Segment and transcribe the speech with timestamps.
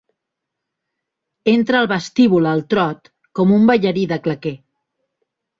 [1.53, 4.57] Entra al vestíbul al trot, com un ballarí de claqué.